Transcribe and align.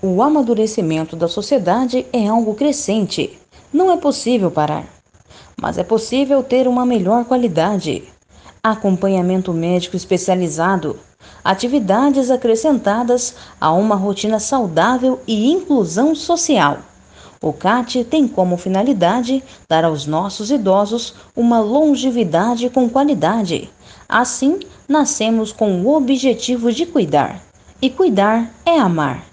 O 0.00 0.22
amadurecimento 0.22 1.16
da 1.16 1.26
sociedade 1.26 2.06
é 2.12 2.28
algo 2.28 2.54
crescente. 2.54 3.36
Não 3.72 3.90
é 3.90 3.96
possível 3.96 4.48
parar. 4.48 4.86
Mas 5.60 5.76
é 5.76 5.82
possível 5.82 6.40
ter 6.40 6.68
uma 6.68 6.86
melhor 6.86 7.24
qualidade. 7.24 8.04
Acompanhamento 8.62 9.52
médico 9.52 9.96
especializado, 9.96 11.00
atividades 11.42 12.30
acrescentadas 12.30 13.34
a 13.60 13.72
uma 13.72 13.96
rotina 13.96 14.38
saudável 14.38 15.18
e 15.26 15.50
inclusão 15.50 16.14
social. 16.14 16.78
O 17.42 17.52
CAT 17.52 18.04
tem 18.04 18.28
como 18.28 18.56
finalidade 18.56 19.42
dar 19.68 19.84
aos 19.84 20.06
nossos 20.06 20.52
idosos 20.52 21.12
uma 21.34 21.58
longevidade 21.58 22.70
com 22.70 22.88
qualidade. 22.88 23.68
Assim, 24.08 24.60
nascemos 24.88 25.50
com 25.52 25.82
o 25.82 25.92
objetivo 25.92 26.70
de 26.70 26.86
cuidar. 26.86 27.42
E 27.82 27.90
cuidar 27.90 28.48
é 28.64 28.78
amar. 28.78 29.27